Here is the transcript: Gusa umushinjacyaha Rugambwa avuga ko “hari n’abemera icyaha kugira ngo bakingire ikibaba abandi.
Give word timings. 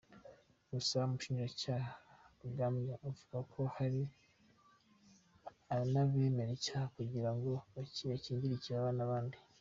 Gusa 0.71 0.97
umushinjacyaha 1.07 1.91
Rugambwa 2.41 2.93
avuga 3.07 3.37
ko 3.53 3.61
“hari 3.75 4.01
n’abemera 5.91 6.51
icyaha 6.57 6.87
kugira 6.97 7.29
ngo 7.35 7.51
bakingire 7.73 8.55
ikibaba 8.57 8.99
abandi. 9.07 9.37